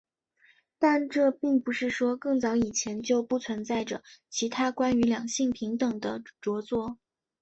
[0.79, 6.97] 但这并不是说更早以前就不存在着其他关于两性平等的着作。